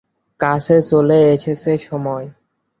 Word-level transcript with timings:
কাছে 0.39 0.75
চলে 0.81 1.17
এসেছে 1.33 1.71
সময়। 1.79 2.25